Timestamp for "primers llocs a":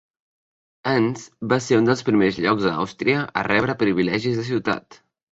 2.07-2.71